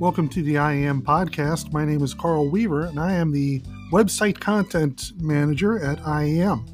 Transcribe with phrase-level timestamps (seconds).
[0.00, 1.74] Welcome to the IAM podcast.
[1.74, 3.60] My name is Carl Weaver, and I am the
[3.92, 6.64] website content manager at IAM.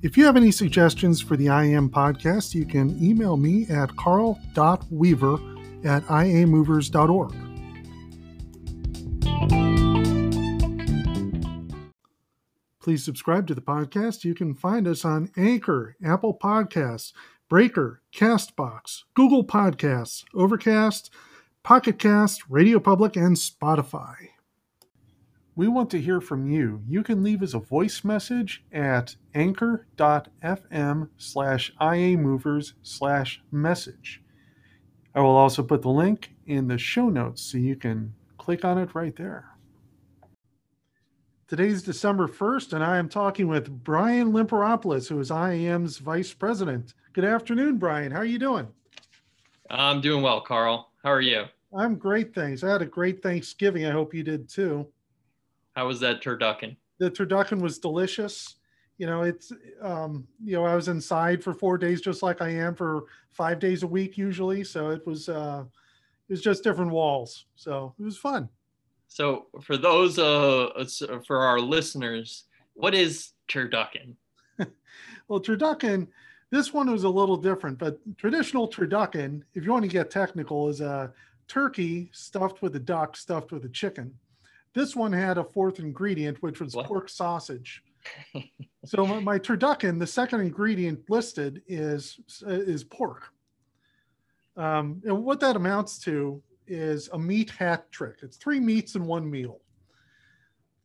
[0.00, 5.34] If you have any suggestions for the IAM podcast, you can email me at carl.weaver
[5.84, 7.34] at iamovers.org.
[12.80, 14.24] Please subscribe to the podcast.
[14.24, 17.12] You can find us on Anchor, Apple Podcasts,
[17.50, 21.10] Breaker, Castbox, Google Podcasts, Overcast,
[21.64, 24.16] Pocket Cast, Radio Public, and Spotify.
[25.56, 26.82] We want to hear from you.
[26.86, 34.22] You can leave us a voice message at anchor.fm slash iamovers slash message.
[35.14, 38.76] I will also put the link in the show notes so you can click on
[38.76, 39.48] it right there.
[41.48, 46.92] Today's December 1st, and I am talking with Brian Limperopoulos, who is IAM's Vice President.
[47.14, 48.12] Good afternoon, Brian.
[48.12, 48.68] How are you doing?
[49.70, 50.90] I'm doing well, Carl.
[51.04, 51.44] How are you?
[51.76, 52.64] I'm great, thanks.
[52.64, 53.84] I had a great Thanksgiving.
[53.84, 54.86] I hope you did too.
[55.76, 56.76] How was that turducken?
[56.98, 58.54] The turducken was delicious.
[58.96, 62.48] You know, it's um, you know, I was inside for four days just like I
[62.48, 64.64] am for five days a week usually.
[64.64, 65.64] So it was uh
[66.28, 67.44] it was just different walls.
[67.54, 68.48] So it was fun.
[69.08, 70.86] So for those uh
[71.26, 74.14] for our listeners, what is turducken?
[75.28, 76.06] well, turducken
[76.54, 80.68] this one was a little different, but traditional turducken, if you want to get technical,
[80.68, 81.12] is a
[81.48, 84.14] turkey stuffed with a duck, stuffed with a chicken.
[84.72, 86.86] This one had a fourth ingredient, which was what?
[86.86, 87.82] pork sausage.
[88.84, 93.30] so my, my, turducken, the second ingredient listed is is pork.
[94.56, 98.18] Um, and what that amounts to is a meat hat trick.
[98.22, 99.60] It's three meats in one meal.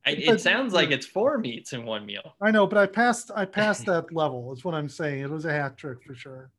[0.05, 2.35] It but, sounds like it's four meats in one meal.
[2.41, 4.51] I know, but I passed I passed that level.
[4.53, 5.21] Is what I'm saying.
[5.21, 6.51] It was a hat trick for sure.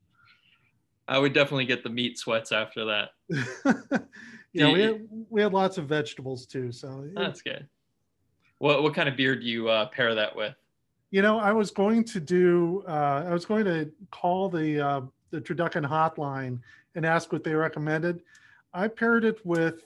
[1.09, 3.11] I would definitely get the meat sweats after that.
[4.53, 7.67] yeah, we had, we had lots of vegetables too, so that's good.
[8.59, 10.55] What what kind of beer do you uh, pair that with?
[11.11, 12.85] You know, I was going to do.
[12.87, 15.01] Uh, I was going to call the uh,
[15.31, 16.61] the Turducken hotline
[16.95, 18.23] and ask what they recommended.
[18.73, 19.83] I paired it with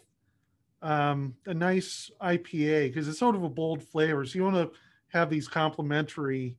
[0.84, 4.24] um, a nice IPA because it's sort of a bold flavor.
[4.24, 4.70] So you want to
[5.08, 6.58] have these complementary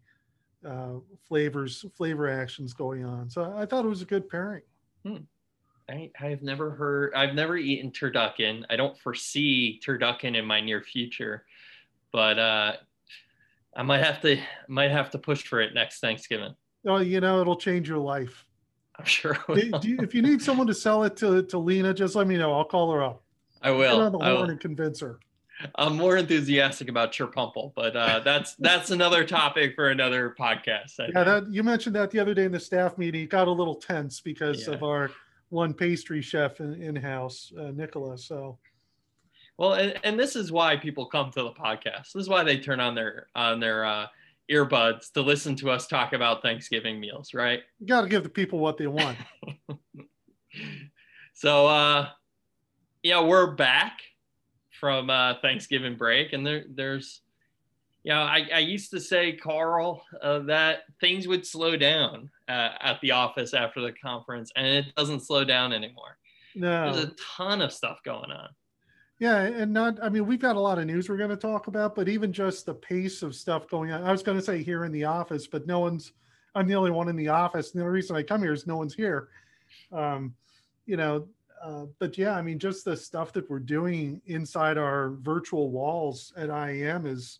[0.67, 0.95] uh,
[1.27, 3.29] flavors, flavor actions going on.
[3.29, 4.63] So I thought it was a good pairing.
[5.05, 5.17] Hmm.
[5.87, 8.63] I, I've never heard, I've never eaten turducken.
[8.71, 11.45] I don't foresee turducken in my near future,
[12.11, 12.73] but uh,
[13.77, 16.55] I might have to, might have to push for it next Thanksgiving.
[16.87, 18.43] Oh, you know, it'll change your life.
[18.97, 19.37] I'm sure.
[19.49, 22.51] you, if you need someone to sell it to, to Lena, just let me know.
[22.53, 23.24] I'll call her up.
[23.65, 23.97] I will.
[23.97, 24.49] Get on the horn will.
[24.51, 25.19] and convince her.
[25.75, 30.99] I'm more enthusiastic about Chirpumple, but uh, that's that's another topic for another podcast.
[30.99, 33.23] I yeah, that, you mentioned that the other day in the staff meeting.
[33.23, 34.75] It got a little tense because yeah.
[34.75, 35.09] of our
[35.49, 38.17] one pastry chef in, in house, uh, Nicola.
[38.17, 38.59] So,
[39.57, 42.11] well, and, and this is why people come to the podcast.
[42.13, 44.07] This is why they turn on their on their uh,
[44.51, 47.61] earbuds to listen to us talk about Thanksgiving meals, right?
[47.79, 49.17] You got to give the people what they want.
[51.33, 52.09] so, uh,
[53.05, 53.99] yeah, we're back
[54.79, 57.21] from uh, Thanksgiving break, and there, there's,
[58.01, 62.69] you know, I, I used to say, Carl, uh, that things would slow down uh,
[62.81, 66.17] at the office after the conference, and it doesn't slow down anymore.
[66.55, 68.49] No, there's a ton of stuff going on.
[69.19, 71.67] Yeah, and not, I mean, we've got a lot of news we're going to talk
[71.67, 74.01] about, but even just the pace of stuff going on.
[74.01, 76.11] I was going to say here in the office, but no one's,
[76.55, 77.71] I'm the only one in the office.
[77.75, 79.29] And the reason I come here is no one's here.
[79.91, 80.33] Um,
[80.87, 81.27] you know,
[81.65, 86.31] uh, but yeah, I mean, just the stuff that we're doing inside our virtual walls
[86.37, 87.39] at IAM is,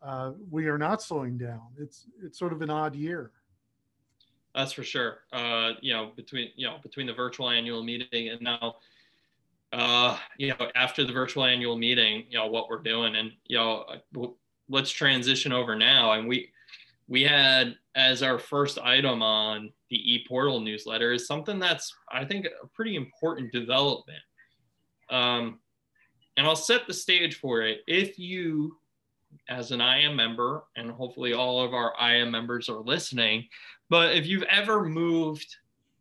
[0.00, 1.66] uh, we are not slowing down.
[1.76, 3.32] It's, it's sort of an odd year.
[4.54, 5.18] That's for sure.
[5.32, 8.76] Uh, you know, between, you know, between the virtual annual meeting and now,
[9.72, 13.56] uh, you know, after the virtual annual meeting, you know, what we're doing and, you
[13.56, 13.84] know,
[14.68, 16.12] let's transition over now.
[16.12, 16.52] And we,
[17.08, 22.46] we had as our first item on the ePortal newsletter is something that's, I think,
[22.46, 24.22] a pretty important development.
[25.10, 25.58] Um,
[26.36, 27.80] and I'll set the stage for it.
[27.88, 28.76] If you,
[29.48, 33.48] as an IAM member, and hopefully all of our IAM members are listening,
[33.88, 35.56] but if you've ever moved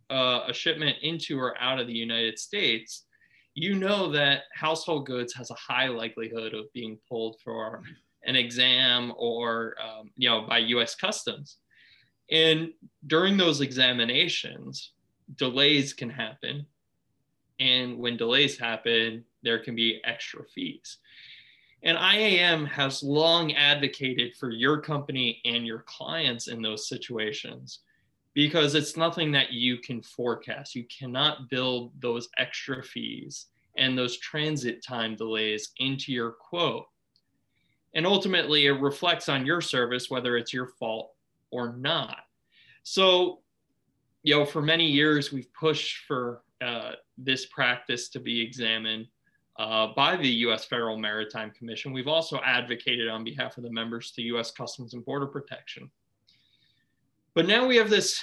[0.09, 3.05] uh, a shipment into or out of the United States,
[3.53, 7.81] you know that household goods has a high likelihood of being pulled for
[8.27, 10.95] an exam or um, you know by U.S.
[10.95, 11.57] Customs.
[12.29, 12.73] And
[13.07, 14.91] during those examinations,
[15.37, 16.65] delays can happen,
[17.59, 20.97] and when delays happen, there can be extra fees.
[21.83, 27.79] And IAM has long advocated for your company and your clients in those situations
[28.33, 30.75] because it's nothing that you can forecast.
[30.75, 33.47] You cannot build those extra fees
[33.77, 36.85] and those transit time delays into your quote.
[37.93, 41.13] And ultimately, it reflects on your service, whether it's your fault
[41.51, 42.19] or not.
[42.83, 43.39] So,
[44.23, 49.07] you know, for many years, we've pushed for uh, this practice to be examined
[49.57, 50.65] uh, by the U.S.
[50.65, 51.91] Federal Maritime Commission.
[51.91, 54.51] We've also advocated on behalf of the members to U.S.
[54.51, 55.89] Customs and Border Protection.
[57.33, 58.21] But now we have this,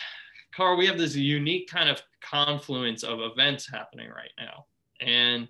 [0.55, 4.67] Carl, we have this unique kind of confluence of events happening right now.
[5.01, 5.49] And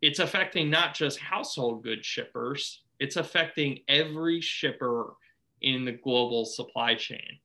[0.00, 5.14] it's affecting not just household goods shippers, it's affecting every shipper
[5.62, 7.38] in the global supply chain.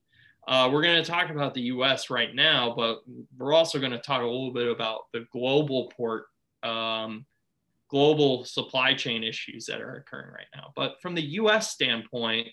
[0.47, 3.01] Uh, we're going to talk about the US right now, but
[3.37, 6.25] we're also going to talk a little bit about the global port
[6.63, 7.25] um,
[7.89, 10.73] global supply chain issues that are occurring right now.
[10.75, 12.47] But from the US standpoint,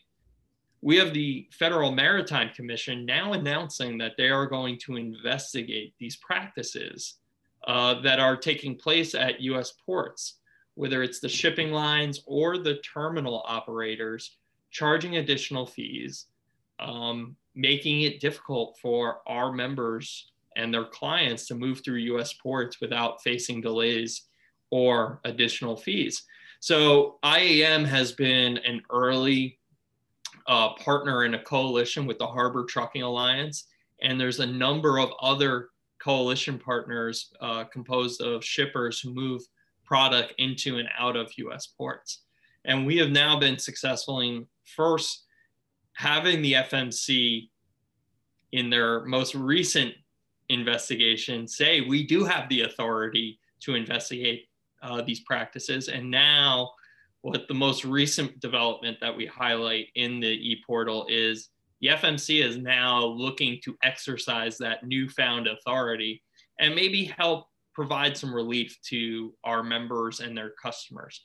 [0.83, 6.17] we have the Federal Maritime Commission now announcing that they are going to investigate these
[6.17, 7.20] practices
[7.67, 10.39] uh, that are taking place at US ports,
[10.75, 14.37] whether it's the shipping lines or the terminal operators
[14.71, 16.27] charging additional fees,
[16.79, 22.81] um, making it difficult for our members and their clients to move through US ports
[22.81, 24.23] without facing delays
[24.71, 26.25] or additional fees.
[26.61, 29.59] So IAM has been an early
[30.47, 33.65] uh, partner in a coalition with the Harbor Trucking Alliance,
[34.03, 35.70] and there's a number of other
[36.03, 39.43] coalition partners uh, composed of shippers who move
[39.85, 42.23] product into and out of US ports.
[42.65, 45.25] And we have now been successful in first
[45.95, 47.49] having the FMC
[48.53, 49.95] in their most recent
[50.49, 54.47] investigation say we do have the authority to investigate
[54.83, 55.89] uh, these practices.
[55.89, 56.73] And now,
[57.23, 61.51] what the most recent development that we highlight in the e-portal is
[61.81, 66.23] the FMC is now looking to exercise that newfound authority
[66.59, 71.23] and maybe help provide some relief to our members and their customers.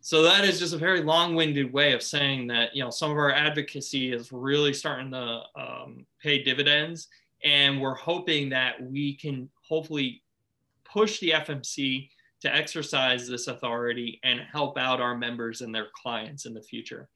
[0.00, 3.16] So that is just a very long-winded way of saying that you know some of
[3.16, 7.08] our advocacy is really starting to um, pay dividends,
[7.42, 10.22] and we're hoping that we can hopefully
[10.84, 12.08] push the FMC
[12.42, 17.08] to exercise this authority and help out our members and their clients in the future.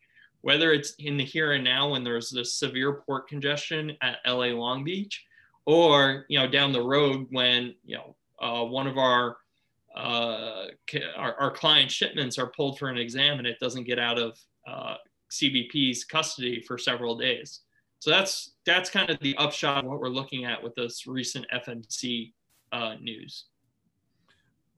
[0.43, 4.47] Whether it's in the here and now when there's this severe port congestion at LA
[4.47, 5.25] Long Beach,
[5.67, 9.37] or you know down the road when you know uh, one of our,
[9.97, 10.67] uh,
[11.17, 14.39] our, our client shipments are pulled for an exam and it doesn't get out of
[14.67, 14.95] uh,
[15.31, 17.61] CBP's custody for several days.
[18.01, 21.47] So that's that's kind of the upshot of what we're looking at with this recent
[21.53, 22.33] FMC
[22.71, 23.47] uh, news.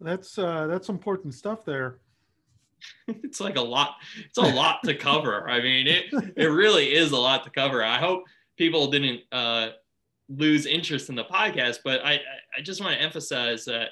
[0.00, 1.98] That's uh, that's important stuff there.
[3.08, 3.96] it's like a lot.
[4.24, 5.48] It's a lot to cover.
[5.48, 6.06] I mean, it
[6.36, 7.82] it really is a lot to cover.
[7.82, 8.24] I hope
[8.56, 9.70] people didn't uh,
[10.28, 12.20] lose interest in the podcast, but I
[12.56, 13.90] I just want to emphasize that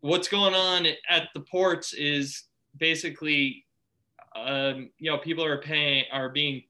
[0.00, 2.44] what's going on at the ports is
[2.76, 3.64] basically,
[4.36, 6.62] um, you know, people are paying are being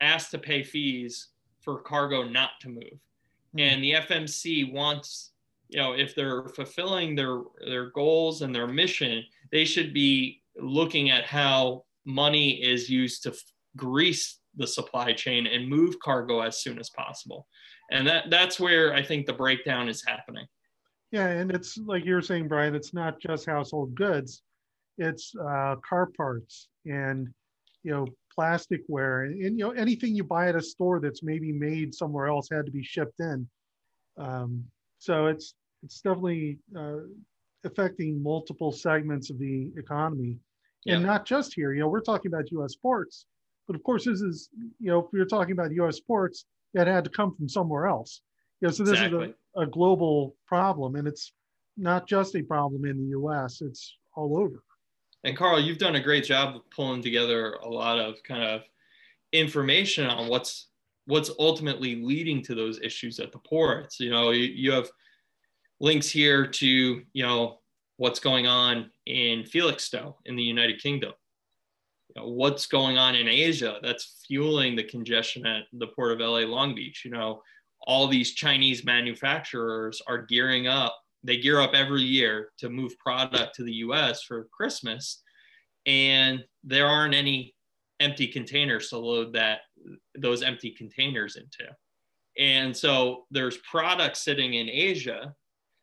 [0.00, 1.28] asked to pay fees
[1.60, 3.60] for cargo not to move, mm-hmm.
[3.60, 5.32] and the FMC wants
[5.68, 9.22] you know if they're fulfilling their their goals and their mission
[9.52, 13.38] they should be looking at how money is used to f-
[13.76, 17.46] grease the supply chain and move cargo as soon as possible.
[17.90, 20.46] And that that's where i think the breakdown is happening.
[21.10, 24.42] Yeah and it's like you were saying brian it's not just household goods
[24.98, 27.28] it's uh, car parts and
[27.82, 28.06] you know
[28.38, 32.26] plasticware and, and you know anything you buy at a store that's maybe made somewhere
[32.26, 33.48] else had to be shipped in.
[34.18, 34.64] Um,
[34.98, 36.98] so it's it's definitely uh,
[37.70, 40.38] affecting multiple segments of the economy,
[40.84, 40.94] yeah.
[40.94, 41.72] and not just here.
[41.72, 42.74] You know, we're talking about U.S.
[42.74, 43.26] ports,
[43.66, 44.48] but of course, this is
[44.80, 46.00] you know, if you're talking about U.S.
[46.00, 46.44] ports,
[46.74, 48.22] that had to come from somewhere else.
[48.60, 49.28] You know, so this exactly.
[49.28, 51.32] is a, a global problem, and it's
[51.76, 53.60] not just a problem in the U.S.
[53.60, 54.62] It's all over.
[55.24, 58.62] And Carl, you've done a great job of pulling together a lot of kind of
[59.32, 60.68] information on what's
[61.06, 63.98] what's ultimately leading to those issues at the ports.
[63.98, 64.90] You know, you, you have
[65.80, 67.58] links here to you know
[67.96, 71.12] what's going on in Felixstowe in the United Kingdom.
[72.08, 76.20] You know, what's going on in Asia that's fueling the congestion at the port of
[76.20, 77.02] LA Long Beach.
[77.04, 77.42] You know,
[77.82, 80.96] all these Chinese manufacturers are gearing up.
[81.24, 85.22] They gear up every year to move product to the US for Christmas.
[85.86, 87.54] And there aren't any
[88.00, 89.60] empty containers to load that
[90.16, 91.70] those empty containers into.
[92.38, 95.34] And so there's product sitting in Asia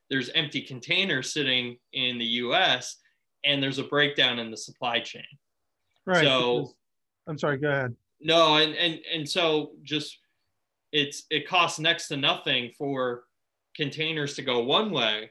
[0.09, 2.97] there's empty containers sitting in the US
[3.43, 5.23] and there's a breakdown in the supply chain.
[6.05, 6.23] Right.
[6.23, 6.73] So
[7.27, 7.95] I'm sorry, go ahead.
[8.21, 10.19] No, and and and so just
[10.91, 13.23] it's it costs next to nothing for
[13.75, 15.29] containers to go one way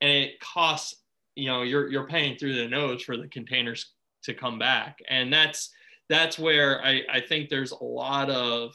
[0.00, 0.96] and it costs
[1.36, 5.32] you know you're you're paying through the nose for the containers to come back and
[5.32, 5.70] that's
[6.08, 8.74] that's where i i think there's a lot of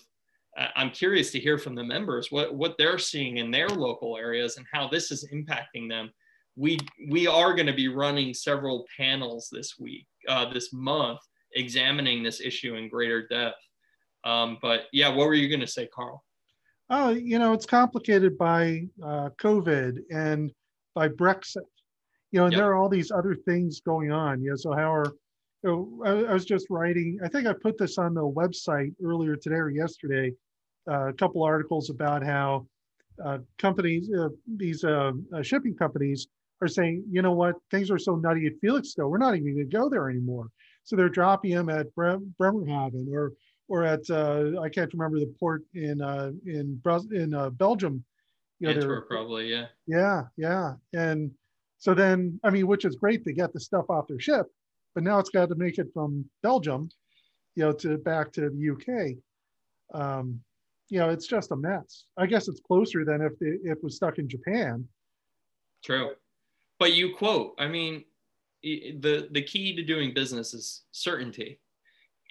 [0.75, 4.57] i'm curious to hear from the members what what they're seeing in their local areas
[4.57, 6.11] and how this is impacting them.
[6.55, 11.19] We we are going to be running several panels this week uh, this month
[11.53, 13.57] examining this issue in greater depth.
[14.23, 16.23] Um, but yeah what were you going to say carl?
[16.89, 20.51] Oh you know it's complicated by uh, covid and
[20.93, 21.67] by brexit.
[22.31, 22.59] You know and yep.
[22.59, 24.41] there are all these other things going on.
[24.41, 25.13] You know so how are
[25.63, 28.93] you know, I, I, was just writing i think i put this on the website
[29.03, 30.31] earlier today or yesterday
[30.87, 32.67] a couple articles about how
[33.23, 36.27] uh, companies uh, these uh, uh, shipping companies
[36.61, 39.69] are saying, you know what, things are so nutty at Felixstowe, we're not even going
[39.69, 40.47] to go there anymore.
[40.83, 43.33] So they're dropping them at Bremerhaven or
[43.67, 48.03] or at uh, I can't remember the port in uh, in in uh, Belgium.
[48.59, 49.65] You know, Antwerp, probably, yeah.
[49.85, 51.31] Yeah, yeah, and
[51.77, 54.45] so then I mean, which is great to get the stuff off their ship,
[54.93, 56.89] but now it's got to make it from Belgium,
[57.55, 59.99] you know, to back to the UK.
[59.99, 60.41] Um,
[60.89, 62.05] you know, it's just a mess.
[62.17, 64.87] I guess it's closer than if it, if it was stuck in Japan.
[65.83, 66.11] True
[66.79, 68.03] but you quote i mean
[68.63, 71.59] the the key to doing business is certainty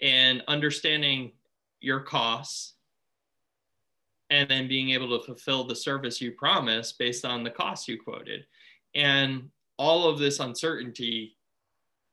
[0.02, 1.32] and understanding
[1.80, 2.74] your costs
[4.30, 8.00] and then being able to fulfill the service you promise based on the costs you
[8.00, 8.44] quoted
[8.94, 11.36] and all of this uncertainty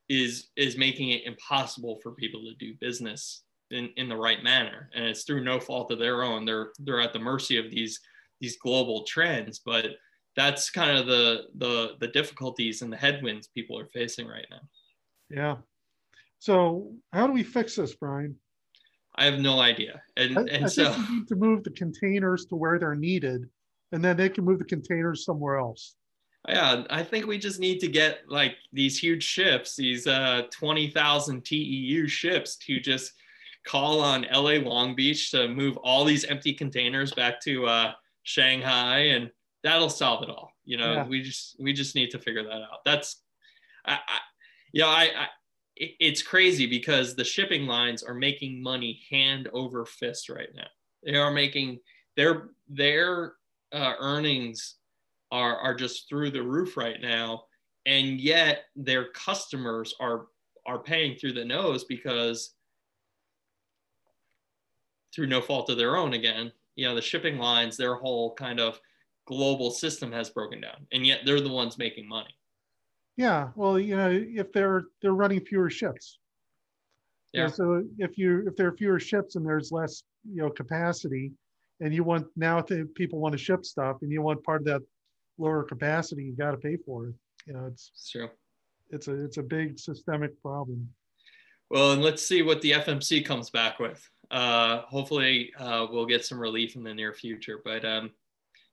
[0.09, 4.89] is is making it impossible for people to do business in, in the right manner
[4.93, 7.99] and it's through no fault of their own they're they're at the mercy of these
[8.39, 9.91] these global trends but
[10.35, 14.61] that's kind of the the the difficulties and the headwinds people are facing right now.
[15.29, 15.55] Yeah.
[16.39, 18.35] So how do we fix this, Brian?
[19.15, 20.01] I have no idea.
[20.15, 23.49] And I, and I so we need to move the containers to where they're needed,
[23.91, 25.95] and then they can move the containers somewhere else.
[26.47, 31.45] Yeah, I think we just need to get like these huge ships, these uh, 20,000
[31.45, 33.11] TEU ships to just
[33.65, 38.99] call on LA Long Beach to move all these empty containers back to uh, Shanghai
[38.99, 39.31] and
[39.63, 40.51] that'll solve it all.
[40.65, 41.07] You know, yeah.
[41.07, 42.83] we just we just need to figure that out.
[42.85, 43.21] That's,
[43.85, 44.19] I, I
[44.71, 45.27] you know, I, I
[45.75, 50.67] it's crazy because the shipping lines are making money hand over fist right now.
[51.03, 51.79] They are making
[52.15, 53.33] their their
[53.71, 54.75] uh, earnings
[55.31, 57.45] are are just through the roof right now,
[57.85, 60.27] and yet their customers are
[60.67, 62.53] are paying through the nose because
[65.13, 68.59] through no fault of their own again you know the shipping lines their whole kind
[68.59, 68.79] of
[69.25, 72.35] global system has broken down and yet they're the ones making money.
[73.17, 76.17] Yeah well you know if they're they're running fewer ships.
[77.33, 77.47] Yeah.
[77.47, 81.31] So if you if there are fewer ships and there's less you know capacity
[81.79, 84.65] and you want now if people want to ship stuff and you want part of
[84.65, 84.81] that
[85.37, 87.15] lower capacity you got to pay for it.
[87.47, 88.29] You know it's, it's true.
[88.89, 90.89] it's a it's a big systemic problem.
[91.69, 96.25] Well and let's see what the fmc comes back with uh, hopefully uh, we'll get
[96.25, 98.11] some relief in the near future but um,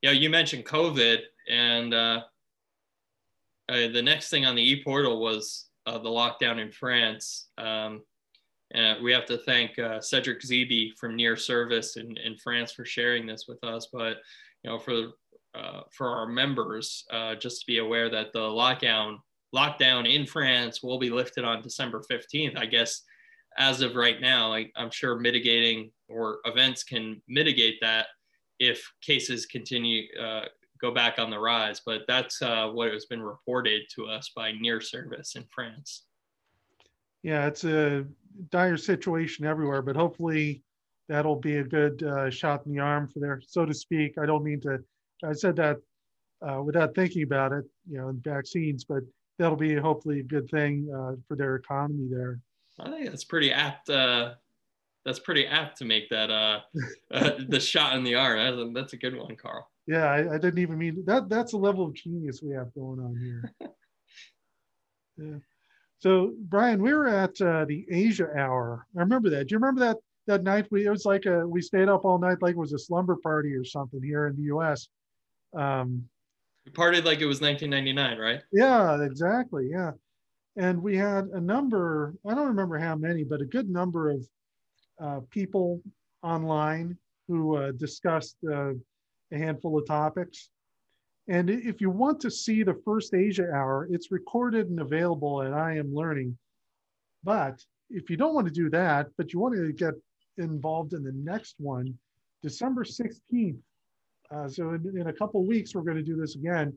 [0.02, 2.22] you you mentioned COVID, and uh,
[3.68, 7.48] uh, the next thing on the e-portal was uh, the lockdown in France.
[7.58, 8.02] Um,
[8.72, 12.84] and we have to thank uh, Cedric Zeeby from Near Service in, in France for
[12.84, 13.88] sharing this with us.
[13.92, 14.18] But
[14.62, 15.12] you know, for
[15.90, 17.04] for our members,
[17.38, 19.18] just to be aware that the lockdown
[19.54, 22.56] lockdown in France will be lifted on December 15th.
[22.56, 23.02] I guess
[23.58, 28.06] as of right now, I, I'm sure mitigating or events can mitigate that
[28.58, 30.46] if cases continue uh,
[30.80, 31.80] go back on the rise.
[31.84, 36.04] But that's uh, what has been reported to us by Near Service in France.
[37.22, 38.06] Yeah, it's a
[38.50, 40.62] dire situation everywhere, but hopefully
[41.08, 44.18] that'll be a good uh, shot in the arm for their, so to speak.
[44.18, 44.78] I don't mean to.
[45.24, 45.78] I said that
[46.48, 49.02] uh, without thinking about it, you know, vaccines, but
[49.38, 52.38] that'll be hopefully a good thing uh, for their economy there.
[52.80, 54.34] I think that's pretty apt uh,
[55.04, 56.60] that's pretty apt to make that uh,
[57.12, 58.72] uh the shot in the arm.
[58.74, 59.68] That's a good one, Carl.
[59.86, 61.30] Yeah, I, I, didn't even mean that.
[61.30, 63.54] That's a level of genius we have going on here.
[65.16, 65.38] yeah.
[66.00, 68.86] So Brian, we were at uh, the Asia Hour.
[68.96, 69.48] I remember that.
[69.48, 70.66] Do you remember that that night?
[70.70, 73.16] We it was like a we stayed up all night like it was a slumber
[73.16, 74.88] party or something here in the U.S.
[75.56, 76.04] Um,
[76.66, 78.42] we partied like it was 1999, right?
[78.52, 79.70] Yeah, exactly.
[79.72, 79.92] Yeah,
[80.58, 82.14] and we had a number.
[82.26, 84.28] I don't remember how many, but a good number of
[85.00, 85.80] uh, people
[86.22, 86.98] online
[87.28, 88.72] who uh, discussed uh,
[89.32, 90.50] a handful of topics.
[91.28, 95.52] And if you want to see the first Asia Hour, it's recorded and available at
[95.52, 96.36] I Am Learning.
[97.22, 99.94] But if you don't want to do that, but you want to get
[100.38, 101.96] involved in the next one,
[102.42, 103.58] December 16th,
[104.30, 106.76] Uh, so in, in a couple weeks, we're going to do this again.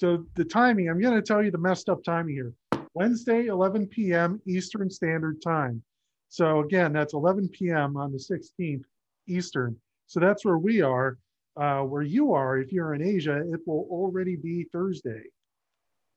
[0.00, 2.52] So the timing, I'm going to tell you the messed up timing here.
[2.94, 4.40] Wednesday, 11 p.m.
[4.46, 5.82] Eastern Standard Time.
[6.28, 7.96] So again, that's 11 p.m.
[7.96, 8.84] on the 16th
[9.28, 9.76] Eastern.
[10.06, 11.18] So that's where we are.
[11.56, 15.22] Uh, where you are, if you're in Asia, it will already be Thursday.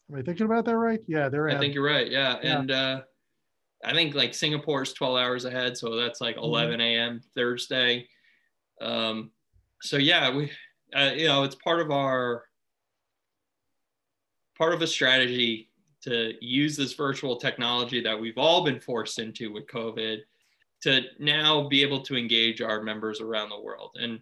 [0.10, 1.00] Am I thinking about that right?
[1.07, 1.48] Yeah, they're.
[1.48, 2.10] I think you're right.
[2.10, 2.60] Yeah, yeah.
[2.60, 3.01] and uh,
[3.86, 6.46] I think like Singapore is 12 hours ahead, so that's like mm-hmm.
[6.46, 7.22] 11 a.m.
[7.36, 8.07] Thursday.
[8.81, 9.29] Um,
[9.84, 10.51] so yeah, we,
[10.96, 12.46] uh, you know, it's part of our
[14.57, 15.69] part of a strategy
[16.08, 20.20] to use this virtual technology that we've all been forced into with COVID
[20.84, 23.92] to now be able to engage our members around the world.
[23.96, 24.20] And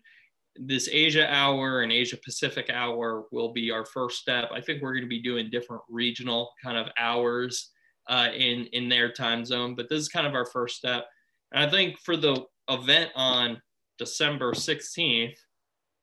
[0.56, 4.50] this Asia hour and Asia Pacific hour will be our first step.
[4.54, 7.72] I think we're going to be doing different regional kind of hours
[8.08, 11.06] uh, in in their time zone, but this is kind of our first step.
[11.51, 13.62] And I think for the event on
[13.98, 15.36] December 16th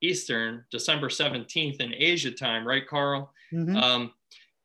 [0.02, 3.32] Eastern, December 17th in Asia time, right, Carl?
[3.52, 3.76] Mm-hmm.
[3.76, 4.12] Um,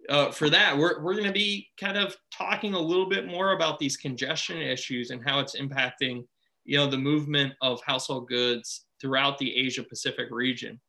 [0.10, 3.54] uh, for that, we're, we're going to be kind of talking a little bit more
[3.54, 6.26] about these congestion issues and how it's impacting,
[6.66, 10.80] you know, the movement of household goods throughout the Asia Pacific region.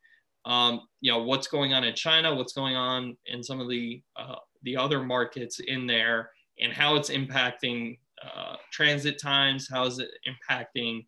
[0.44, 4.02] Um, you know, what's going on in China, what's going on in some of the
[4.16, 9.98] uh, the other markets in there, and how it's impacting uh, transit times, how is
[9.98, 11.04] it impacting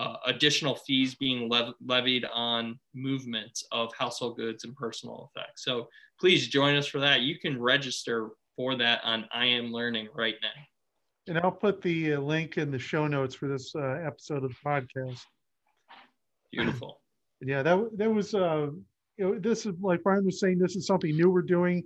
[0.00, 5.62] uh, additional fees being lev- levied on movements of household goods and personal effects.
[5.62, 5.88] So
[6.20, 7.22] please join us for that.
[7.22, 10.48] You can register for that on I Am Learning right now.
[11.26, 14.50] And I'll put the uh, link in the show notes for this uh, episode of
[14.50, 15.20] the podcast.
[16.52, 17.00] Beautiful.
[17.40, 18.68] yeah, that that was uh,
[19.16, 20.58] you know this is like Brian was saying.
[20.58, 21.84] This is something new we're doing.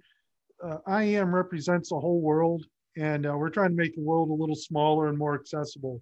[0.64, 2.64] Uh, am represents the whole world,
[2.96, 6.00] and uh, we're trying to make the world a little smaller and more accessible.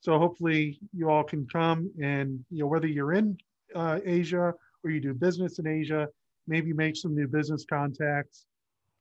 [0.00, 3.36] So hopefully you all can come and you know whether you're in
[3.74, 6.08] uh, Asia or you do business in Asia,
[6.50, 8.44] maybe make some new business contacts,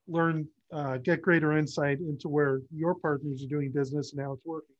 [0.08, 4.45] learn, uh, get greater insight into where your partners are doing business and how it's
[4.45, 4.76] working.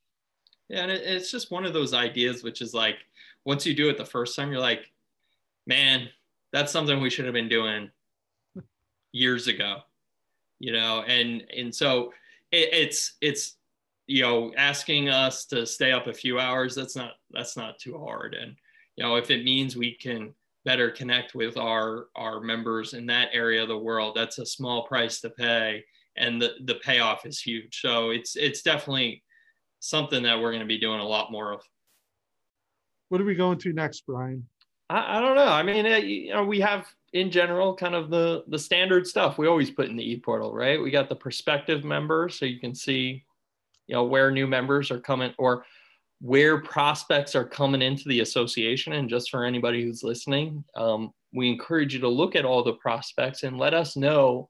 [0.70, 2.98] Yeah, and it's just one of those ideas which is like
[3.44, 4.92] once you do it the first time, you're like,
[5.66, 6.10] man,
[6.54, 7.90] that's something we should have been doing
[9.12, 9.80] years ago,
[10.60, 12.14] you know, and and so
[12.52, 13.58] it, it's it's
[14.06, 17.98] you know asking us to stay up a few hours that's not that's not too
[17.98, 18.56] hard and
[18.96, 20.34] you know if it means we can
[20.70, 24.14] better connect with our our members in that area of the world.
[24.16, 25.84] That's a small price to pay
[26.16, 27.82] and the the payoff is huge.
[27.82, 29.24] So it's it's definitely
[29.80, 31.62] something that we're going to be doing a lot more of.
[33.08, 34.46] What are we going to next brian?
[34.92, 35.48] I, I don't know.
[35.48, 39.08] I mean uh, it, you know we have in general kind of the the standard
[39.08, 40.80] stuff we always put in the e-portal right?
[40.80, 43.24] We got the prospective members so you can see
[43.88, 45.66] you know where new members are coming or
[46.22, 51.50] where prospects are coming into the association and just for anybody who's listening um, we
[51.50, 54.50] encourage you to look at all the prospects and let us know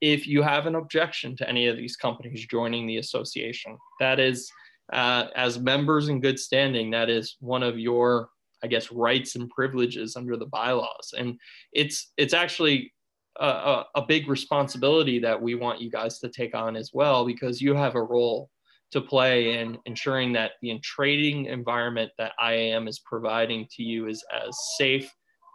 [0.00, 3.78] if you have an objection to any of these companies joining the association.
[4.00, 4.50] That is
[4.92, 8.28] uh, as members in good standing that is one of your
[8.62, 11.12] i guess rights and privileges under the bylaws.
[11.18, 11.38] And
[11.72, 12.92] it's it's actually
[13.38, 17.60] a, a, big responsibility that we want you guys to take on as well because
[17.60, 18.48] you have a role
[18.92, 24.24] to play in ensuring that the trading environment that IAM is providing to you is
[24.32, 25.12] as safe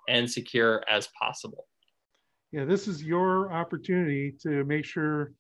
[0.10, 1.68] and secure as possible.
[2.52, 5.32] Yeah, this is your opportunity to make sure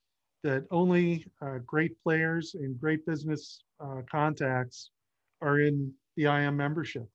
[0.43, 4.91] that only uh, great players and great business uh, contacts
[5.41, 7.07] are in the IAM membership.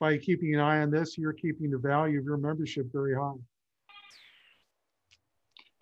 [0.00, 3.32] By keeping an eye on this, you're keeping the value of your membership very high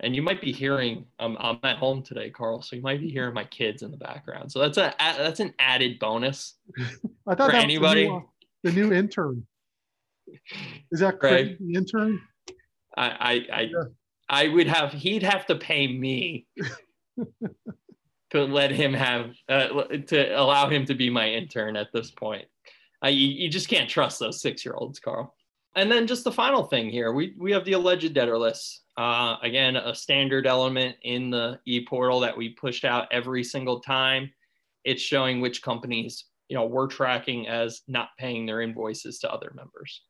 [0.01, 3.09] and you might be hearing um, I'm at home today, Carl, so you might be
[3.09, 4.51] hearing my kids in the background.
[4.51, 6.55] So that's a that's an added bonus
[7.27, 8.03] I thought for anybody.
[8.03, 8.21] The new, uh,
[8.63, 9.47] the new, intern
[10.91, 12.21] is that Craig, the intern?
[12.95, 13.83] I I I, yeah.
[14.29, 16.47] I would have he'd have to pay me
[18.31, 22.45] to let him have uh, to allow him to be my intern at this point.
[23.01, 25.33] I, you, you just can't trust those six year olds, Carl.
[25.77, 29.37] And then just the final thing here, we we have the alleged debtor list uh,
[29.43, 34.31] again, a standard element in the e-portal that we push out every single time.
[34.83, 39.51] It's showing which companies you know we're tracking as not paying their invoices to other
[39.55, 40.01] members.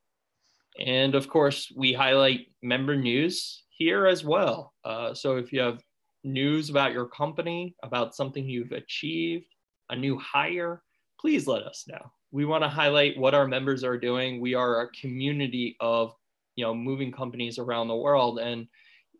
[0.79, 4.73] And of course, we highlight member news here as well.
[4.85, 5.81] Uh, so if you have
[6.23, 9.47] news about your company, about something you've achieved,
[9.89, 10.83] a new hire,
[11.19, 12.11] please let us know.
[12.37, 14.39] We want to highlight what our members are doing.
[14.39, 16.13] We are a community of
[16.55, 18.67] you know moving companies around the world and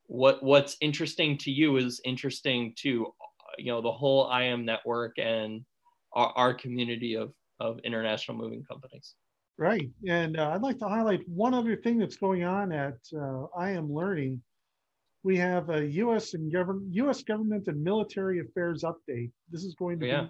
[0.06, 3.12] what what's interesting to you is interesting to
[3.58, 5.66] you know the whole IAM network and
[6.14, 9.16] our, our community of of international moving companies
[9.58, 9.90] Right.
[10.08, 13.72] And uh, I'd like to highlight one other thing that's going on at uh, I
[13.72, 14.40] Am Learning.
[15.24, 16.36] We have a U.S.
[16.36, 17.24] and government, U.S.
[17.24, 19.32] government and military affairs update.
[19.50, 20.22] This is going to oh, yeah.
[20.22, 20.30] be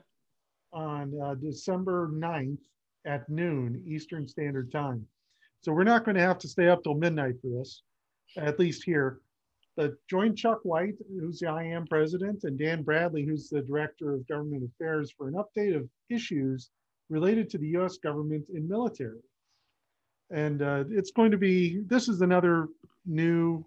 [0.71, 2.59] on uh, December 9th
[3.07, 5.05] at noon Eastern Standard Time.
[5.61, 7.81] So we're not going to have to stay up till midnight for this,
[8.37, 9.21] at least here.
[9.75, 14.27] But join Chuck White, who's the IAM president, and Dan Bradley, who's the director of
[14.27, 16.69] government affairs, for an update of issues
[17.09, 19.21] related to the US government and military.
[20.29, 22.67] And uh, it's going to be, this is another
[23.05, 23.65] new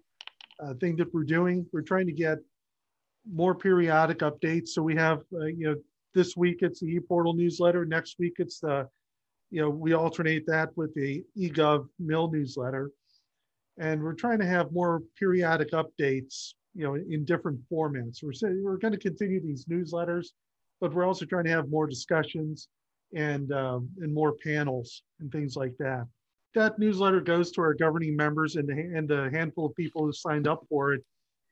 [0.59, 1.65] uh, thing that we're doing.
[1.73, 2.37] We're trying to get
[3.31, 4.69] more periodic updates.
[4.69, 5.75] So we have, uh, you know,
[6.13, 7.85] this week it's the ePortal newsletter.
[7.85, 8.87] Next week it's the,
[9.51, 12.89] you know, we alternate that with the eGov Mill newsletter.
[13.77, 18.23] And we're trying to have more periodic updates, you know, in different formats.
[18.23, 20.27] We're we're going to continue these newsletters,
[20.79, 22.69] but we're also trying to have more discussions
[23.13, 26.07] and um, and more panels and things like that.
[26.55, 30.47] That newsletter goes to our governing members and, and a handful of people who signed
[30.47, 31.03] up for it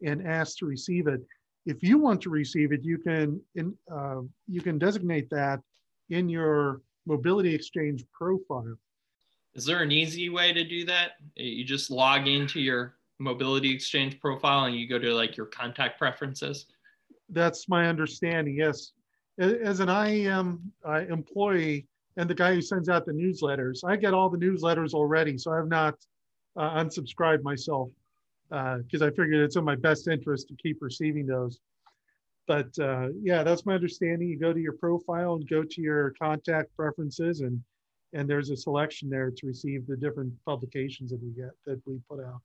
[0.06, 1.22] and asked to receive it.
[1.66, 5.62] If you want to receive it, you can in, uh, you can designate that
[6.10, 8.78] in your mobility exchange profile.
[9.56, 11.14] Is there an easy way to do that?
[11.36, 15.98] You just log into your mobility exchange profile and you go to like your contact
[15.98, 16.68] preferences.
[17.30, 18.56] That's my understanding.
[18.56, 18.94] Yes,
[19.40, 24.14] as an IAM uh, employee and the guy who sends out the newsletters, I get
[24.14, 25.96] all the newsletters already, so I have not
[26.56, 27.90] uh, unsubscribed myself
[28.50, 31.60] because uh, I figured it's in my best interest to keep receiving those.
[32.50, 34.28] But uh, yeah, that's my understanding.
[34.28, 37.62] You go to your profile and go to your contact preferences, and
[38.14, 42.00] and there's a selection there to receive the different publications that we get that we
[42.10, 42.42] put out.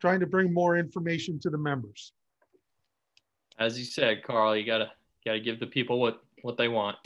[0.00, 2.14] Trying to bring more information to the members.
[3.56, 4.90] As you said, Carl, you gotta
[5.24, 6.96] gotta give the people what what they want.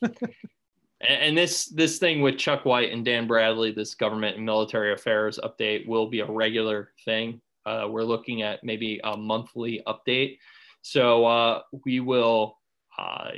[1.02, 5.38] and this this thing with Chuck White and Dan Bradley, this government and military affairs
[5.44, 7.42] update will be a regular thing.
[7.66, 10.38] Uh, we're looking at maybe a monthly update.
[10.82, 12.56] So uh, we will.
[12.98, 13.30] Uh,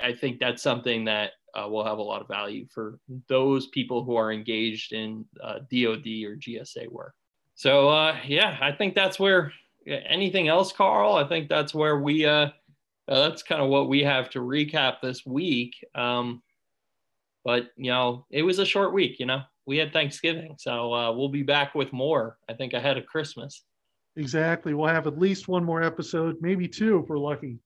[0.00, 4.04] I think that's something that uh, will have a lot of value for those people
[4.04, 7.14] who are engaged in DoD uh, or GSA work.
[7.54, 9.52] So uh, yeah, I think that's where.
[9.86, 11.14] Anything else, Carl?
[11.14, 12.48] I think that's where we uh,
[13.06, 15.74] that's kind of what we have to recap this week.
[15.94, 16.42] Um,
[17.44, 19.20] but you know, it was a short week.
[19.20, 22.38] You know, we had Thanksgiving, so we'll be back with more.
[22.48, 23.62] I think ahead of Christmas.
[24.16, 24.74] Exactly.
[24.74, 27.58] We'll have at least one more episode, maybe two if we're lucky.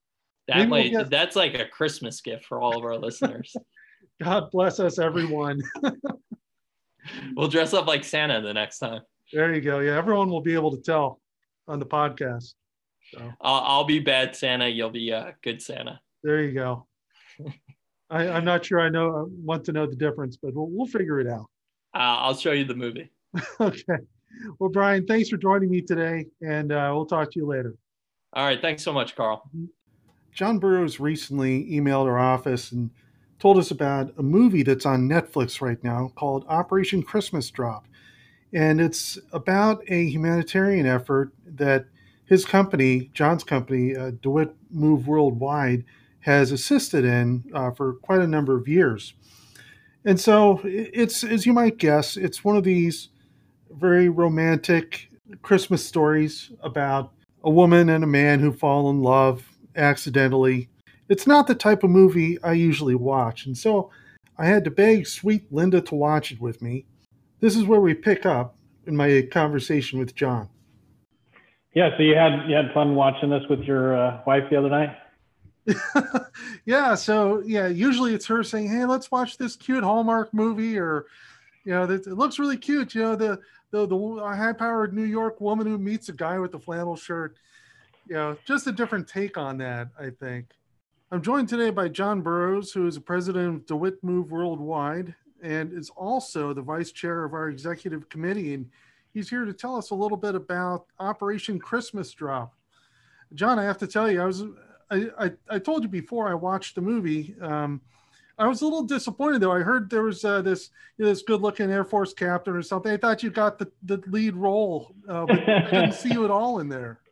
[0.47, 1.11] That might, we'll get...
[1.11, 3.55] that's like a Christmas gift for all of our listeners.
[4.23, 5.61] God bless us, everyone.
[7.35, 9.01] we'll dress up like Santa the next time.
[9.31, 9.79] There you go.
[9.79, 11.21] Yeah, everyone will be able to tell
[11.67, 12.55] on the podcast.
[13.13, 14.67] So I'll, I'll be bad Santa.
[14.67, 15.99] You'll be a good Santa.
[16.23, 16.87] There you go.
[18.09, 20.87] I, am not sure I know I want to know the difference, but we'll, we'll
[20.87, 21.45] figure it out.
[21.93, 23.11] Uh, I'll show you the movie.
[23.59, 23.97] okay.
[24.59, 27.75] Well, Brian, thanks for joining me today, and uh, we'll talk to you later.
[28.33, 28.61] All right.
[28.61, 29.43] Thanks so much, Carl.
[29.55, 29.65] Mm-hmm.
[30.31, 32.91] John Burroughs recently emailed our office and
[33.39, 37.85] told us about a movie that's on Netflix right now called Operation Christmas Drop.
[38.53, 41.85] And it's about a humanitarian effort that
[42.25, 45.83] his company, John's company, uh, DeWitt Move Worldwide,
[46.21, 49.13] has assisted in uh, for quite a number of years.
[50.05, 53.09] And so it's, as you might guess, it's one of these
[53.71, 55.09] very romantic
[55.41, 59.43] Christmas stories about a woman and a man who fall in love
[59.75, 60.69] accidentally.
[61.07, 63.45] It's not the type of movie I usually watch.
[63.45, 63.91] And so
[64.37, 66.85] I had to beg sweet Linda to watch it with me.
[67.39, 68.55] This is where we pick up
[68.85, 70.49] in my conversation with John.
[71.73, 74.69] Yeah, so you had you had fun watching this with your uh, wife the other
[74.69, 74.97] night.
[76.65, 81.05] yeah, so yeah, usually it's her saying, "Hey, let's watch this cute Hallmark movie," or
[81.65, 82.95] you know, it looks really cute.
[82.95, 83.39] You know, the
[83.71, 87.37] the the high-powered New York woman who meets a guy with a flannel shirt.
[88.07, 90.47] You know, just a different take on that, I think.
[91.11, 95.71] I'm joined today by John Burrows, who is the president of DeWitt Move Worldwide and
[95.71, 98.53] is also the vice chair of our executive committee.
[98.53, 98.69] And
[99.13, 102.53] He's here to tell us a little bit about Operation Christmas Drop.
[103.33, 104.43] John, I have to tell you, I was
[104.91, 107.35] I, I, I told you before I watched the movie.
[107.41, 107.81] Um,
[108.39, 109.51] I was a little disappointed though.
[109.51, 112.91] I heard there was uh, this you know, this good-looking Air Force captain or something.
[112.91, 116.31] I thought you got the, the lead role, uh, but I didn't see you at
[116.31, 116.99] all in there.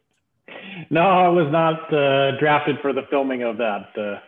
[0.89, 3.87] No, I was not uh, drafted for the filming of that.
[3.97, 4.19] Uh,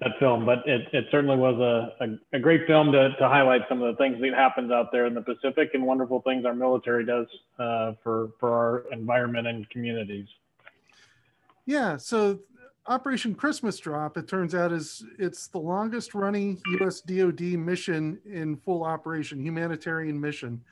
[0.00, 3.62] that film, but it, it certainly was a, a, a, great film to, to highlight
[3.68, 6.52] some of the things that happens out there in the Pacific and wonderful things our
[6.52, 7.26] military does
[7.58, 10.26] uh, for, for our environment and communities.
[11.64, 11.96] Yeah.
[11.96, 12.40] So
[12.86, 17.00] Operation Christmas Drop, it turns out, is it's the longest running U.S.
[17.00, 20.62] DoD mission in full operation, humanitarian mission.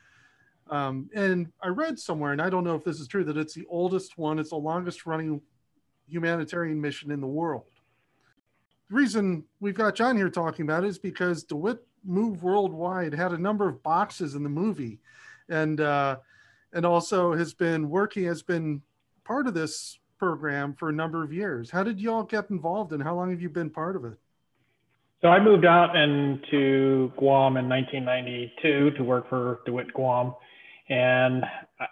[0.69, 3.55] Um, and I read somewhere, and I don't know if this is true, that it's
[3.55, 4.37] the oldest one.
[4.37, 5.41] It's the longest running
[6.07, 7.65] humanitarian mission in the world.
[8.89, 13.31] The reason we've got John here talking about it is because DeWitt Move Worldwide had
[13.31, 14.99] a number of boxes in the movie,
[15.49, 16.17] and uh,
[16.73, 18.83] and also has been working has been
[19.23, 21.69] part of this program for a number of years.
[21.69, 24.17] How did you all get involved, and how long have you been part of it?
[25.21, 30.33] So I moved out into Guam in 1992 to work for DeWitt Guam,
[30.87, 31.43] and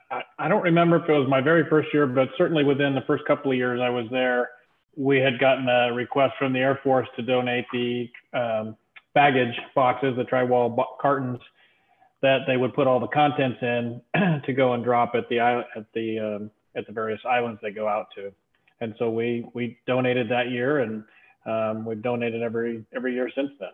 [0.10, 3.02] I, I don't remember if it was my very first year, but certainly within the
[3.06, 4.50] first couple of years I was there,
[4.96, 8.78] we had gotten a request from the Air Force to donate the um,
[9.14, 11.40] baggage boxes, the tri-wall cartons
[12.22, 14.02] that they would put all the contents in
[14.46, 17.88] to go and drop at the at the um, at the various islands they go
[17.88, 18.32] out to.
[18.80, 21.04] And so we we donated that year, and
[21.46, 23.70] um, we've donated every every year since then.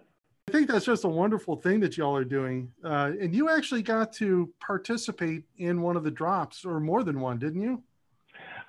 [0.50, 2.72] I think that's just a wonderful thing that y'all are doing.
[2.84, 7.20] Uh, and you actually got to participate in one of the drops, or more than
[7.20, 7.84] one, didn't you?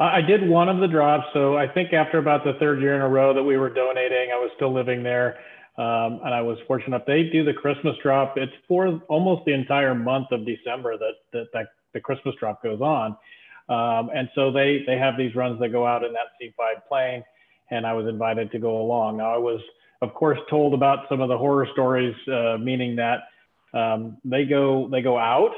[0.01, 1.27] I did one of the drops.
[1.33, 4.31] So I think after about the third year in a row that we were donating,
[4.33, 5.38] I was still living there.
[5.77, 7.07] Um, and I was fortunate enough.
[7.07, 8.37] They do the Christmas drop.
[8.37, 12.81] It's for almost the entire month of December that that, that the Christmas drop goes
[12.81, 13.17] on.
[13.69, 17.23] Um, and so they they have these runs that go out in that C5 plane,
[17.71, 19.19] and I was invited to go along.
[19.19, 19.61] Now I was,
[20.01, 23.21] of course, told about some of the horror stories, uh, meaning that
[23.75, 25.53] um, they go they go out